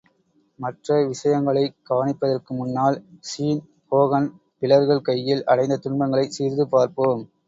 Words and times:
மற்ற 0.59 0.95
விஷயங்களைக் 1.07 1.75
கவனிப்பதற்கு 1.89 2.51
முன்னால் 2.51 2.97
ஸீன் 3.29 3.61
ஹோகன், 3.91 4.27
பிலர்கள் 4.61 5.05
கையில் 5.09 5.45
அடைந்த 5.45 5.77
துன்பங்களைச் 5.79 6.35
சிறிது 6.39 6.67
பார்ப்போம். 6.67 7.23